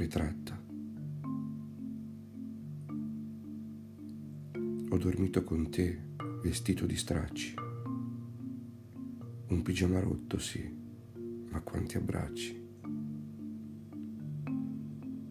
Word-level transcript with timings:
ritratta. 0.00 0.58
Ho 4.88 4.98
dormito 4.98 5.44
con 5.44 5.70
te 5.70 6.08
vestito 6.42 6.86
di 6.86 6.96
stracci. 6.96 7.54
Un 9.48 9.62
pigiama 9.62 10.00
rotto, 10.00 10.38
sì, 10.38 10.68
ma 11.50 11.60
quanti 11.60 11.96
abbracci. 11.96 12.68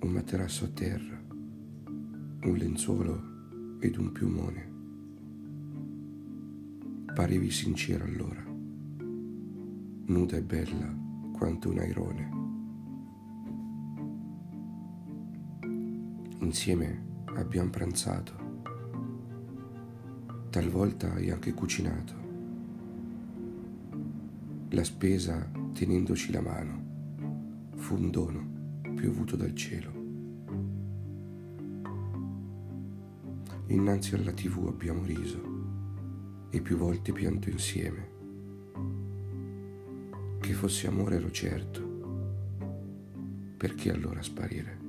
Un 0.00 0.10
materasso 0.12 0.64
a 0.64 0.68
terra, 0.68 1.22
un 1.28 2.56
lenzuolo 2.56 3.78
ed 3.80 3.96
un 3.96 4.12
piumone. 4.12 4.74
Parevi 7.14 7.50
sincera 7.50 8.04
allora, 8.04 8.44
nuda 10.06 10.36
e 10.36 10.42
bella 10.42 10.94
quanto 11.32 11.70
un 11.70 11.78
airone. 11.78 12.45
Insieme 16.38 17.04
abbiamo 17.34 17.70
pranzato, 17.70 18.32
talvolta 20.50 21.12
hai 21.14 21.30
anche 21.30 21.54
cucinato. 21.54 22.14
La 24.70 24.84
spesa 24.84 25.50
tenendoci 25.72 26.30
la 26.32 26.42
mano 26.42 26.84
fu 27.74 27.94
un 27.94 28.10
dono 28.10 28.80
piovuto 28.94 29.34
dal 29.34 29.54
cielo. 29.54 29.92
Innanzi 33.68 34.14
alla 34.14 34.32
tv 34.32 34.66
abbiamo 34.68 35.04
riso 35.04 35.40
e 36.50 36.60
più 36.60 36.76
volte 36.76 37.12
pianto 37.12 37.48
insieme. 37.48 38.10
Che 40.38 40.52
fosse 40.52 40.86
amore 40.86 41.16
ero 41.16 41.30
certo, 41.30 41.80
perché 43.56 43.90
allora 43.90 44.22
sparire? 44.22 44.85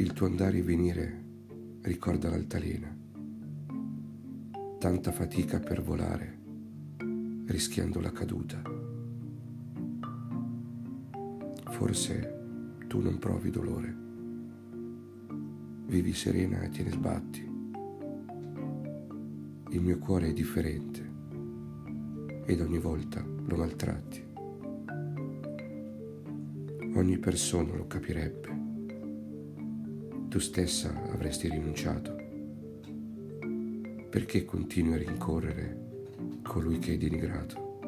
Il 0.00 0.14
tuo 0.14 0.24
andare 0.26 0.56
e 0.56 0.62
venire 0.62 1.24
ricorda 1.82 2.30
l'altalena, 2.30 2.96
tanta 4.78 5.12
fatica 5.12 5.60
per 5.60 5.82
volare, 5.82 6.38
rischiando 7.44 8.00
la 8.00 8.10
caduta. 8.10 8.62
Forse 11.64 12.78
tu 12.86 13.00
non 13.02 13.18
provi 13.18 13.50
dolore, 13.50 13.94
vivi 15.84 16.14
serena 16.14 16.62
e 16.62 16.70
te 16.70 16.82
ne 16.82 16.90
sbatti 16.92 17.48
il 19.72 19.80
mio 19.82 19.98
cuore 19.98 20.28
è 20.28 20.32
differente 20.32 21.08
ed 22.46 22.60
ogni 22.62 22.78
volta 22.78 23.22
lo 23.22 23.56
maltratti. 23.56 24.24
Ogni 26.94 27.18
persona 27.18 27.76
lo 27.76 27.86
capirebbe. 27.86 28.69
Tu 30.30 30.38
stessa 30.38 30.94
avresti 31.10 31.48
rinunciato. 31.48 32.14
Perché 34.08 34.44
continui 34.44 34.94
a 34.94 34.98
rincorrere 34.98 36.38
colui 36.44 36.78
che 36.78 36.92
hai 36.92 36.98
denigrato? 36.98 37.80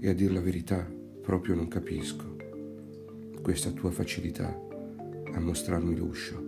E 0.00 0.08
a 0.08 0.12
dir 0.12 0.32
la 0.32 0.40
verità, 0.40 0.84
proprio 1.22 1.54
non 1.54 1.68
capisco 1.68 2.34
questa 3.40 3.70
tua 3.70 3.92
facilità 3.92 4.52
a 5.32 5.38
mostrarmi 5.38 5.94
l'uscio. 5.94 6.44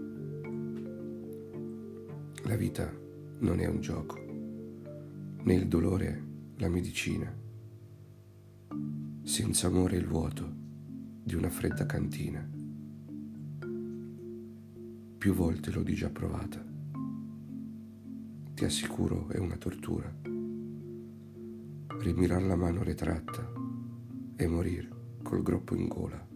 La 2.46 2.56
vita 2.56 2.92
non 3.38 3.60
è 3.60 3.66
un 3.66 3.80
gioco, 3.80 4.18
né 5.44 5.54
il 5.54 5.68
dolore 5.68 6.24
la 6.56 6.68
medicina. 6.68 7.32
Senza 9.22 9.68
amore 9.68 9.96
il 9.98 10.06
vuoto 10.08 10.52
di 11.22 11.36
una 11.36 11.48
fredda 11.48 11.86
cantina. 11.86 12.58
Più 15.20 15.34
volte 15.34 15.70
l'ho 15.70 15.82
di 15.82 15.92
già 15.92 16.08
provata. 16.08 16.64
Ti 18.54 18.64
assicuro 18.64 19.28
è 19.28 19.36
una 19.36 19.58
tortura. 19.58 20.10
Rimirar 21.98 22.42
la 22.42 22.56
mano 22.56 22.82
retratta 22.82 23.52
e 24.34 24.46
morire 24.46 24.88
col 25.22 25.42
groppo 25.42 25.74
in 25.74 25.88
gola. 25.88 26.29